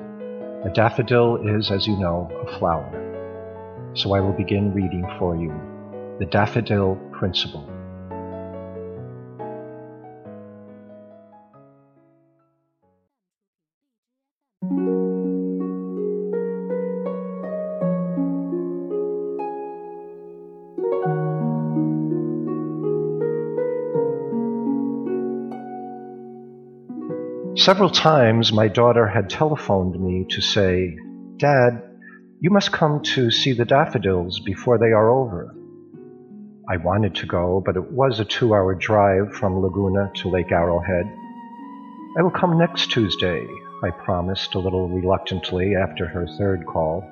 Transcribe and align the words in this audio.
A 0.65 0.69
daffodil 0.73 1.47
is, 1.57 1.71
as 1.71 1.87
you 1.87 1.95
know, 1.95 2.29
a 2.45 2.59
flower. 2.59 2.91
So 3.93 4.13
I 4.13 4.19
will 4.19 4.33
begin 4.33 4.73
reading 4.73 5.07
for 5.17 5.37
you 5.37 5.53
the 6.19 6.25
daffodil 6.25 6.97
principle. 7.13 7.65
Several 27.57 27.89
times 27.89 28.53
my 28.53 28.69
daughter 28.69 29.05
had 29.05 29.29
telephoned 29.29 29.99
me 29.99 30.25
to 30.29 30.41
say, 30.41 30.95
Dad, 31.35 31.83
you 32.39 32.49
must 32.49 32.71
come 32.71 33.01
to 33.13 33.29
see 33.29 33.51
the 33.51 33.65
daffodils 33.65 34.39
before 34.39 34.77
they 34.77 34.93
are 34.93 35.09
over. 35.09 35.53
I 36.69 36.77
wanted 36.77 37.13
to 37.15 37.25
go, 37.25 37.61
but 37.65 37.75
it 37.75 37.91
was 37.91 38.21
a 38.21 38.25
two 38.25 38.55
hour 38.55 38.73
drive 38.73 39.33
from 39.33 39.59
Laguna 39.59 40.11
to 40.15 40.29
Lake 40.29 40.53
Arrowhead. 40.53 41.11
I 42.17 42.21
will 42.21 42.31
come 42.31 42.57
next 42.57 42.89
Tuesday, 42.89 43.45
I 43.83 43.89
promised 43.89 44.55
a 44.55 44.59
little 44.59 44.87
reluctantly 44.87 45.75
after 45.75 46.07
her 46.07 46.27
third 46.37 46.65
call. 46.65 47.03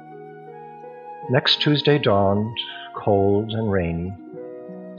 Next 1.29 1.61
Tuesday 1.61 1.99
dawned, 1.99 2.57
cold 2.95 3.51
and 3.51 3.69
rainy. 3.69 4.13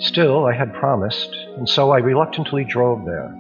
Still, 0.01 0.45
I 0.45 0.53
had 0.53 0.75
promised, 0.75 1.35
and 1.57 1.67
so 1.67 1.93
I 1.93 1.99
reluctantly 1.99 2.65
drove 2.65 3.07
there. 3.07 3.40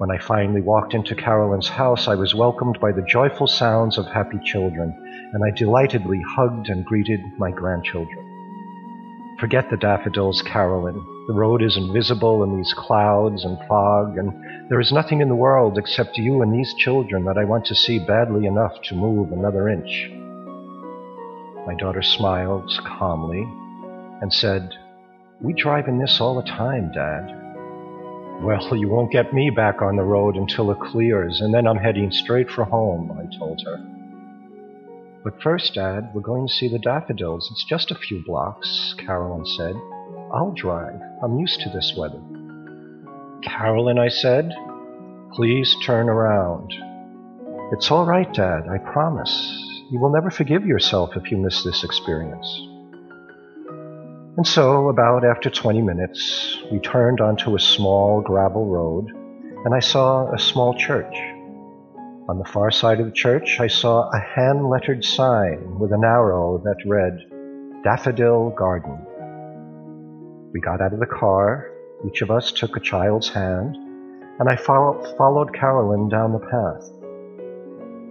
When 0.00 0.10
I 0.10 0.16
finally 0.16 0.62
walked 0.62 0.94
into 0.94 1.14
Carolyn's 1.14 1.68
house, 1.68 2.08
I 2.08 2.14
was 2.14 2.34
welcomed 2.34 2.80
by 2.80 2.90
the 2.90 3.02
joyful 3.02 3.46
sounds 3.46 3.98
of 3.98 4.06
happy 4.06 4.38
children 4.42 4.96
and 5.34 5.44
I 5.44 5.50
delightedly 5.50 6.22
hugged 6.26 6.70
and 6.70 6.86
greeted 6.86 7.20
my 7.36 7.50
grandchildren. 7.50 9.36
Forget 9.38 9.68
the 9.68 9.76
daffodils, 9.76 10.40
Carolyn. 10.40 10.94
The 11.26 11.34
road 11.34 11.62
is 11.62 11.76
invisible 11.76 12.42
in 12.44 12.56
these 12.56 12.72
clouds 12.72 13.44
and 13.44 13.58
fog, 13.68 14.16
and 14.16 14.70
there 14.70 14.80
is 14.80 14.90
nothing 14.90 15.20
in 15.20 15.28
the 15.28 15.34
world 15.34 15.76
except 15.76 16.16
you 16.16 16.40
and 16.40 16.50
these 16.50 16.72
children 16.78 17.26
that 17.26 17.36
I 17.36 17.44
want 17.44 17.66
to 17.66 17.74
see 17.74 17.98
badly 17.98 18.46
enough 18.46 18.80
to 18.84 18.94
move 18.94 19.32
another 19.32 19.68
inch. 19.68 20.10
My 21.66 21.74
daughter 21.78 22.00
smiled 22.00 22.72
calmly 22.86 23.42
and 24.22 24.32
said, 24.32 24.72
We 25.42 25.52
drive 25.52 25.88
in 25.88 25.98
this 25.98 26.22
all 26.22 26.36
the 26.36 26.50
time, 26.50 26.90
Dad. 26.90 27.39
Well, 28.42 28.74
you 28.74 28.88
won't 28.88 29.12
get 29.12 29.34
me 29.34 29.50
back 29.50 29.82
on 29.82 29.96
the 29.96 30.02
road 30.02 30.36
until 30.36 30.70
it 30.70 30.80
clears, 30.80 31.42
and 31.42 31.52
then 31.52 31.66
I'm 31.66 31.76
heading 31.76 32.10
straight 32.10 32.48
for 32.48 32.64
home, 32.64 33.12
I 33.12 33.38
told 33.38 33.60
her. 33.66 33.78
But 35.22 35.42
first, 35.42 35.74
Dad, 35.74 36.10
we're 36.14 36.22
going 36.22 36.48
to 36.48 36.52
see 36.52 36.68
the 36.68 36.78
daffodils. 36.78 37.50
It's 37.52 37.64
just 37.64 37.90
a 37.90 37.94
few 37.94 38.24
blocks, 38.24 38.94
Carolyn 38.98 39.44
said. 39.44 39.74
I'll 40.32 40.54
drive. 40.56 40.98
I'm 41.22 41.38
used 41.38 41.60
to 41.60 41.68
this 41.68 41.92
weather. 41.98 42.20
Carolyn, 43.42 43.98
I 43.98 44.08
said, 44.08 44.50
please 45.34 45.76
turn 45.84 46.08
around. 46.08 46.72
It's 47.72 47.90
all 47.90 48.06
right, 48.06 48.32
Dad, 48.32 48.68
I 48.70 48.78
promise. 48.78 49.30
You 49.90 50.00
will 50.00 50.12
never 50.12 50.30
forgive 50.30 50.64
yourself 50.64 51.10
if 51.14 51.30
you 51.30 51.36
miss 51.36 51.62
this 51.62 51.84
experience. 51.84 52.69
And 54.36 54.46
so, 54.46 54.88
about 54.88 55.24
after 55.24 55.50
20 55.50 55.82
minutes, 55.82 56.58
we 56.70 56.78
turned 56.78 57.20
onto 57.20 57.56
a 57.56 57.60
small 57.60 58.20
gravel 58.20 58.64
road, 58.64 59.10
and 59.64 59.74
I 59.74 59.80
saw 59.80 60.32
a 60.32 60.38
small 60.38 60.72
church. 60.74 61.14
On 62.28 62.38
the 62.38 62.44
far 62.44 62.70
side 62.70 63.00
of 63.00 63.06
the 63.06 63.12
church, 63.12 63.58
I 63.58 63.66
saw 63.66 64.08
a 64.08 64.20
hand 64.20 64.68
lettered 64.68 65.04
sign 65.04 65.80
with 65.80 65.92
an 65.92 66.04
arrow 66.04 66.62
that 66.64 66.76
read, 66.86 67.18
Daffodil 67.82 68.50
Garden. 68.50 69.04
We 70.52 70.60
got 70.60 70.80
out 70.80 70.92
of 70.92 71.00
the 71.00 71.06
car, 71.06 71.68
each 72.06 72.22
of 72.22 72.30
us 72.30 72.52
took 72.52 72.76
a 72.76 72.80
child's 72.80 73.28
hand, 73.28 73.74
and 74.38 74.48
I 74.48 74.54
follow, 74.54 75.02
followed 75.16 75.52
Carolyn 75.52 76.08
down 76.08 76.32
the 76.32 76.38
path. 76.38 76.88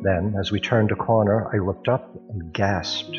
Then, 0.04 0.36
as 0.38 0.52
we 0.52 0.60
turned 0.60 0.92
a 0.92 0.96
corner, 0.96 1.50
I 1.54 1.66
looked 1.66 1.88
up 1.88 2.14
and 2.30 2.54
gasped. 2.54 3.18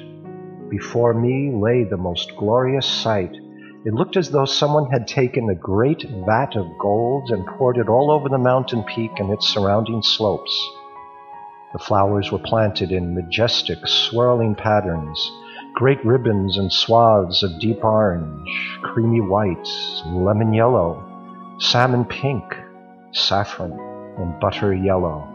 Before 0.70 1.12
me 1.12 1.50
lay 1.52 1.82
the 1.82 1.96
most 1.96 2.36
glorious 2.36 2.86
sight. 2.86 3.34
It 3.84 3.92
looked 3.92 4.16
as 4.16 4.30
though 4.30 4.44
someone 4.44 4.88
had 4.88 5.08
taken 5.08 5.50
a 5.50 5.54
great 5.56 6.04
vat 6.24 6.54
of 6.54 6.78
gold 6.78 7.30
and 7.30 7.44
poured 7.44 7.76
it 7.76 7.88
all 7.88 8.12
over 8.12 8.28
the 8.28 8.38
mountain 8.38 8.84
peak 8.84 9.10
and 9.18 9.30
its 9.30 9.48
surrounding 9.48 10.00
slopes. 10.00 10.54
The 11.72 11.80
flowers 11.80 12.30
were 12.30 12.38
planted 12.38 12.92
in 12.92 13.16
majestic, 13.16 13.78
swirling 13.84 14.54
patterns, 14.54 15.32
great 15.74 16.04
ribbons 16.04 16.56
and 16.56 16.72
swaths 16.72 17.42
of 17.42 17.58
deep 17.58 17.82
orange, 17.82 18.78
creamy 18.82 19.22
white, 19.22 19.68
lemon 20.06 20.54
yellow, 20.54 21.02
salmon 21.58 22.04
pink, 22.04 22.44
saffron, 23.10 23.72
and 24.18 24.38
butter 24.38 24.72
yellow. 24.72 25.26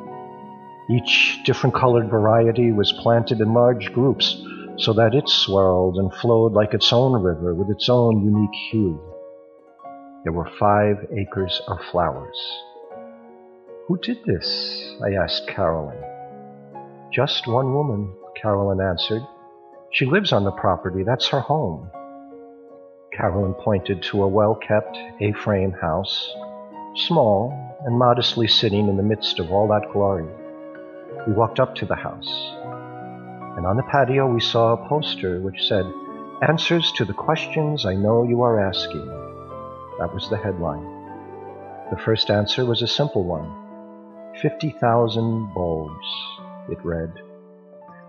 Each 0.90 1.41
different 1.44 1.75
colored 1.75 2.09
variety 2.09 2.72
was 2.72 2.94
planted 2.94 3.41
in 3.41 3.53
large 3.53 3.91
groups 3.91 4.41
so 4.78 4.94
that 4.94 5.13
it 5.13 5.30
swirled 5.30 5.97
and 5.97 6.13
flowed 6.16 6.53
like 6.53 6.74
its 6.74 6.91
own 6.91 7.22
river 7.22 7.53
with 7.53 7.69
its 7.69 7.90
own 7.90 8.24
unique 8.24 8.59
hue. 8.72 9.00
There 10.24 10.34
were 10.34 10.50
five 10.59 10.97
acres 11.16 11.62
of 11.68 11.80
flowers. 11.91 12.38
Who 13.88 13.97
did 14.00 14.18
this? 14.25 14.95
I 15.04 15.13
asked 15.13 15.48
Carolyn. 15.48 15.98
Just 17.13 17.48
one 17.48 17.74
woman, 17.74 18.13
Carolyn 18.42 18.81
answered. 18.81 19.22
She 19.92 20.06
lives 20.06 20.33
on 20.33 20.44
the 20.44 20.51
property. 20.51 21.04
That's 21.04 21.27
her 21.27 21.39
home. 21.39 21.89
Carolyn 23.13 23.54
pointed 23.54 24.04
to 24.04 24.24
a 24.24 24.27
well 24.27 24.56
kept 24.56 24.98
A 25.22 25.31
frame 25.31 25.72
house, 25.72 26.33
small 26.95 27.54
and 27.86 27.98
modestly 27.98 28.48
sitting 28.48 28.89
in 28.89 28.98
the 28.98 29.04
midst 29.04 29.39
of 29.39 29.51
all 29.51 29.68
that 29.68 29.92
glory. 29.94 30.25
We 31.27 31.33
walked 31.33 31.60
up 31.60 31.75
to 31.75 31.86
the 31.86 31.95
house, 31.95 32.27
and 33.56 33.66
on 33.66 33.78
the 33.78 33.84
patio 33.84 34.28
we 34.28 34.40
saw 34.42 34.74
a 34.74 34.88
poster 34.88 35.40
which 35.40 35.68
said, 35.68 35.86
Answers 36.48 36.92
to 36.94 37.06
the 37.06 37.13
questions 37.13 37.86
I 37.86 37.96
know 37.96 38.24
you 38.24 38.42
are 38.42 38.60
asking. 38.60 39.07
That 40.00 40.13
was 40.13 40.30
the 40.30 40.38
headline. 40.38 40.84
The 41.90 41.98
first 41.98 42.30
answer 42.30 42.66
was 42.66 42.81
a 42.81 42.88
simple 42.88 43.24
one 43.24 43.63
50,000 44.42 45.54
bulbs 45.54 46.07
it 46.69 46.84
read. 46.84 47.13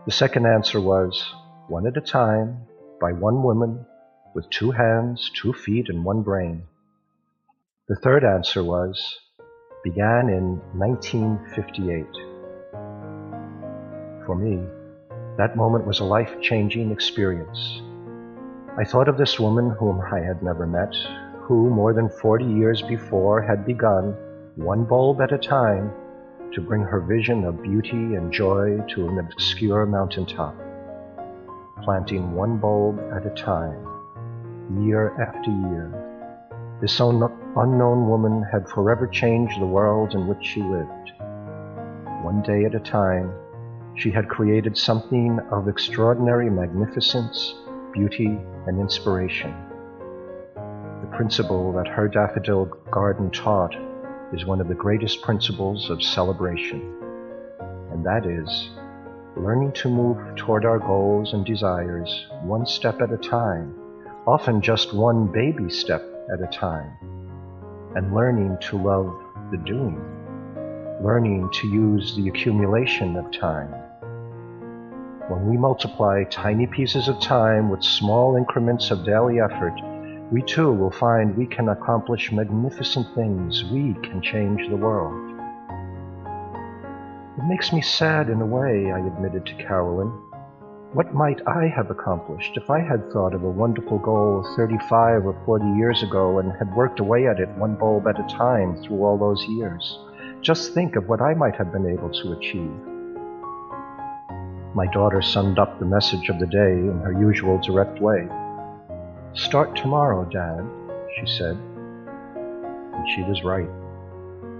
The 0.07 0.13
second 0.13 0.47
answer 0.47 0.81
was, 0.81 1.33
one 1.69 1.87
at 1.87 1.97
a 1.97 2.01
time, 2.01 2.63
by 3.01 3.13
one 3.13 3.43
woman, 3.43 3.85
with 4.35 4.49
two 4.51 4.71
hands, 4.71 5.31
two 5.35 5.53
feet, 5.53 5.89
and 5.89 6.05
one 6.05 6.23
brain. 6.23 6.63
The 7.89 7.97
third 7.97 8.25
answer 8.25 8.65
was, 8.65 9.19
began 9.85 10.29
in 10.29 10.61
1958. 10.75 12.07
For 14.27 14.35
me, 14.35 14.67
that 15.39 15.57
moment 15.57 15.87
was 15.87 16.01
a 16.01 16.05
life 16.05 16.41
changing 16.41 16.91
experience. 16.91 17.83
I 18.79 18.85
thought 18.85 19.09
of 19.09 19.19
this 19.19 19.39
woman 19.39 19.71
whom 19.71 20.01
I 20.01 20.21
had 20.21 20.43
never 20.43 20.67
met, 20.67 20.95
who 21.41 21.71
more 21.71 21.93
than 21.93 22.09
forty 22.09 22.45
years 22.45 22.83
before 22.83 23.43
had 23.43 23.67
begun, 23.67 24.15
one 24.57 24.85
bulb 24.85 25.21
at 25.21 25.33
a 25.33 25.39
time, 25.39 25.93
to 26.53 26.61
bring 26.61 26.83
her 26.83 27.01
vision 27.01 27.45
of 27.45 27.63
beauty 27.63 28.15
and 28.15 28.33
joy 28.33 28.79
to 28.95 29.09
an 29.09 29.19
obscure 29.19 29.85
mountaintop, 29.85 30.57
planting 31.83 32.33
one 32.33 32.57
bulb 32.57 32.99
at 33.13 33.27
a 33.27 33.31
time, 33.31 33.87
year 34.81 35.13
after 35.21 35.51
year. 35.51 35.93
This 36.81 36.99
unknown 37.01 38.09
woman 38.09 38.43
had 38.51 38.69
forever 38.69 39.07
changed 39.07 39.61
the 39.61 39.67
world 39.67 40.15
in 40.15 40.27
which 40.27 40.45
she 40.45 40.63
lived. 40.63 41.13
One 42.23 42.43
day 42.43 42.65
at 42.65 42.75
a 42.75 42.81
time, 42.81 43.33
she 43.97 44.11
had 44.11 44.29
created 44.29 44.77
something 44.77 45.41
of 45.51 45.69
extraordinary 45.69 46.51
magnificence, 46.51 47.55
beauty, 47.93 48.39
and 48.67 48.79
inspiration. 48.79 49.55
The 50.55 51.17
principle 51.17 51.73
that 51.73 51.89
her 51.89 52.07
daffodil 52.07 52.67
garden 52.91 53.31
taught 53.31 53.75
is 54.35 54.45
one 54.45 54.61
of 54.61 54.69
the 54.69 54.75
greatest 54.75 55.23
principles 55.23 55.89
of 55.89 56.03
celebration, 56.03 56.95
and 57.91 58.05
that 58.05 58.27
is 58.27 58.71
learning 59.37 59.73
to 59.73 59.89
move 59.89 60.19
toward 60.37 60.65
our 60.65 60.79
goals 60.79 61.33
and 61.33 61.47
desires 61.47 62.27
one 62.43 62.67
step 62.67 63.01
at 63.01 63.13
a 63.13 63.17
time, 63.17 63.75
often 64.27 64.61
just 64.61 64.93
one 64.93 65.27
baby 65.27 65.71
step 65.71 66.03
at 66.33 66.43
a 66.43 66.47
time, 66.49 66.91
and 67.95 68.15
learning 68.15 68.59
to 68.61 68.77
love 68.77 69.15
the 69.51 69.59
doing, 69.59 70.01
learning 71.03 71.49
to 71.53 71.69
use 71.69 72.15
the 72.17 72.29
accumulation 72.29 73.17
of 73.17 73.31
time. 73.33 73.73
When 75.29 75.51
we 75.51 75.57
multiply 75.57 76.23
tiny 76.31 76.69
pieces 76.69 77.09
of 77.09 77.21
time 77.21 77.69
with 77.69 77.83
small 77.83 78.37
increments 78.37 78.93
of 78.93 79.05
daily 79.05 79.41
effort, 79.41 79.75
we 80.31 80.41
too 80.41 80.73
will 80.73 80.93
find 80.93 81.37
we 81.37 81.47
can 81.47 81.69
accomplish 81.69 82.31
magnificent 82.31 83.13
things. 83.17 83.65
We 83.73 83.95
can 84.05 84.23
change 84.23 84.69
the 84.69 84.77
world. 84.77 85.41
It 87.39 87.45
makes 87.49 87.73
me 87.73 87.81
sad 87.81 88.31
in 88.31 88.41
a 88.41 88.47
way, 88.47 88.93
I 88.93 89.01
admitted 89.01 89.45
to 89.47 89.55
Carolyn. 89.55 90.13
What 90.93 91.13
might 91.13 91.43
I 91.45 91.67
have 91.75 91.91
accomplished 91.91 92.57
if 92.57 92.71
I 92.71 92.79
had 92.79 93.11
thought 93.13 93.35
of 93.35 93.43
a 93.43 93.51
wonderful 93.51 93.99
goal 93.99 94.47
35 94.57 95.27
or 95.27 95.43
40 95.45 95.65
years 95.77 96.05
ago 96.05 96.39
and 96.39 96.53
had 96.53 96.73
worked 96.77 97.01
away 97.01 97.27
at 97.27 97.41
it 97.41 97.49
one 97.59 97.75
bulb 97.75 98.07
at 98.07 98.21
a 98.21 98.37
time 98.37 98.81
through 98.81 99.03
all 99.03 99.19
those 99.19 99.45
years? 99.49 99.99
Just 100.41 100.73
think 100.73 100.95
of 100.95 101.09
what 101.09 101.21
I 101.21 101.35
might 101.35 101.57
have 101.57 101.73
been 101.73 101.87
able 101.87 102.11
to 102.11 102.33
achieve. 102.39 102.96
My 104.77 104.87
daughter 104.87 105.23
summed 105.23 105.59
up 105.59 105.79
the 105.79 105.87
message 105.87 106.29
of 106.29 106.39
the 106.39 106.47
day 106.47 106.73
in 106.73 107.01
her 107.01 107.19
usual 107.19 107.59
direct 107.63 107.99
way. 107.99 108.29
Start 109.33 109.75
tomorrow, 109.75 110.27
Dad, 110.27 110.69
she 111.17 111.27
said. 111.27 111.57
And 111.57 113.09
she 113.15 113.23
was 113.23 113.43
right. 113.43 113.71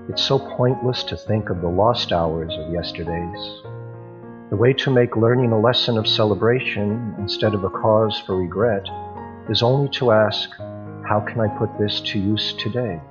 It's 0.09 0.25
so 0.25 0.39
pointless 0.39 1.03
to 1.03 1.19
think 1.19 1.51
of 1.51 1.61
the 1.61 1.69
lost 1.69 2.13
hours 2.13 2.51
of 2.57 2.73
yesterdays. 2.73 3.61
The 4.49 4.57
way 4.57 4.73
to 4.73 4.91
make 4.91 5.19
learning 5.19 5.53
a 5.53 5.61
lesson 5.61 5.99
of 5.99 6.09
celebration 6.09 7.15
instead 7.19 7.53
of 7.53 7.65
a 7.65 7.69
cause 7.69 8.19
for 8.19 8.39
regret 8.39 8.89
is 9.51 9.63
only 9.63 9.91
to 9.99 10.13
ask, 10.13 10.49
how 11.07 11.23
can 11.29 11.41
I 11.41 11.59
put 11.59 11.79
this 11.79 12.01
to 12.01 12.19
use 12.19 12.55
today? 12.55 13.03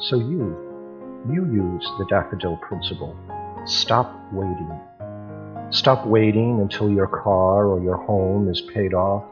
So 0.00 0.16
you, 0.16 1.22
you 1.30 1.44
use 1.44 1.88
the 1.96 2.06
daffodil 2.10 2.56
principle. 2.56 3.16
Stop 3.66 4.12
waiting. 4.32 4.80
Stop 5.70 6.06
waiting 6.06 6.60
until 6.60 6.90
your 6.90 7.06
car 7.06 7.66
or 7.66 7.82
your 7.82 7.96
home 7.96 8.48
is 8.48 8.60
paid 8.74 8.94
off 8.94 9.24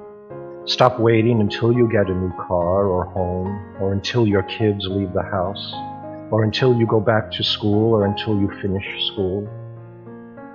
Stop 0.66 0.98
waiting 0.98 1.40
until 1.40 1.72
you 1.72 1.88
get 1.88 2.10
a 2.10 2.12
new 2.12 2.32
car 2.32 2.88
or 2.88 3.04
home, 3.04 3.76
or 3.80 3.92
until 3.92 4.26
your 4.26 4.42
kids 4.42 4.84
leave 4.88 5.12
the 5.12 5.22
house, 5.22 5.72
or 6.32 6.42
until 6.42 6.76
you 6.76 6.88
go 6.88 6.98
back 6.98 7.30
to 7.30 7.44
school, 7.44 7.94
or 7.94 8.04
until 8.04 8.34
you 8.40 8.50
finish 8.60 8.84
school. 9.06 9.48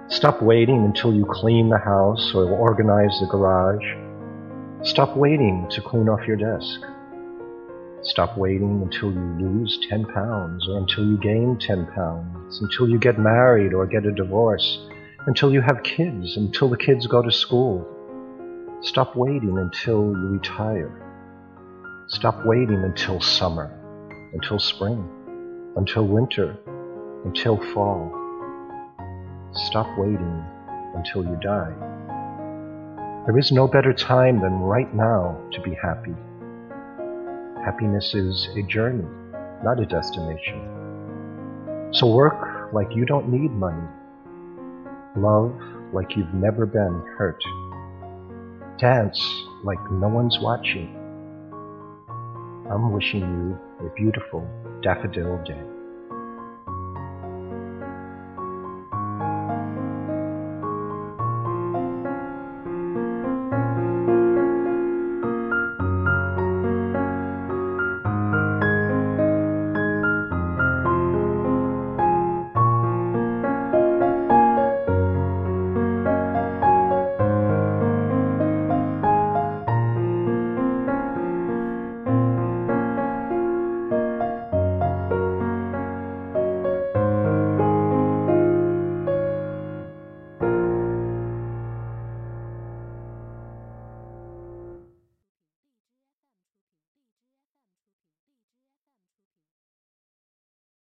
Stop 0.09 0.41
waiting 0.41 0.83
until 0.83 1.13
you 1.13 1.25
clean 1.31 1.69
the 1.69 1.77
house 1.77 2.33
or 2.35 2.43
organize 2.43 3.17
the 3.21 3.27
garage. 3.27 3.85
Stop 4.85 5.15
waiting 5.15 5.65
to 5.69 5.79
clean 5.79 6.09
off 6.09 6.27
your 6.27 6.35
desk. 6.35 6.81
Stop 8.01 8.37
waiting 8.37 8.81
until 8.81 9.13
you 9.13 9.37
lose 9.39 9.79
10 9.89 10.07
pounds 10.07 10.67
or 10.67 10.77
until 10.77 11.05
you 11.05 11.17
gain 11.19 11.57
10 11.57 11.85
pounds, 11.95 12.59
until 12.61 12.89
you 12.89 12.99
get 12.99 13.17
married 13.17 13.71
or 13.71 13.85
get 13.85 14.05
a 14.05 14.11
divorce, 14.11 14.77
until 15.27 15.53
you 15.53 15.61
have 15.61 15.83
kids, 15.83 16.35
until 16.35 16.69
the 16.69 16.77
kids 16.77 17.05
go 17.05 17.21
to 17.21 17.31
school. 17.31 17.85
Stop 18.81 19.15
waiting 19.15 19.59
until 19.59 20.11
you 20.11 20.29
retire. 20.29 20.97
Stop 22.07 22.43
waiting 22.43 22.83
until 22.83 23.21
summer, 23.21 23.69
until 24.33 24.57
spring, 24.57 25.07
until 25.75 26.07
winter, 26.07 26.57
until 27.25 27.57
fall. 27.73 28.17
Stop 29.53 29.87
waiting 29.97 30.43
until 30.95 31.23
you 31.23 31.37
die. 31.41 31.73
There 33.27 33.37
is 33.37 33.51
no 33.51 33.67
better 33.67 33.93
time 33.93 34.41
than 34.41 34.53
right 34.53 34.91
now 34.95 35.39
to 35.51 35.61
be 35.61 35.75
happy. 35.75 36.15
Happiness 37.63 38.15
is 38.15 38.49
a 38.57 38.63
journey, 38.63 39.05
not 39.63 39.79
a 39.79 39.85
destination. 39.85 41.89
So 41.91 42.07
work 42.07 42.73
like 42.73 42.95
you 42.95 43.05
don't 43.05 43.29
need 43.29 43.51
money. 43.51 43.87
Love 45.15 45.53
like 45.93 46.15
you've 46.15 46.33
never 46.33 46.65
been 46.65 47.03
hurt. 47.17 47.43
Dance 48.79 49.19
like 49.63 49.79
no 49.91 50.07
one's 50.07 50.39
watching. 50.39 50.95
I'm 52.71 52.91
wishing 52.93 53.19
you 53.19 53.85
a 53.85 53.93
beautiful 53.95 54.47
daffodil 54.81 55.43
day. 55.45 55.61